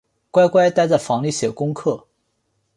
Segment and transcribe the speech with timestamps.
[0.31, 2.07] 乖乖待在房里写功课